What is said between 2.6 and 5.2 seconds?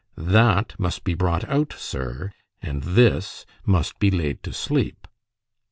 this must be laid to sleep."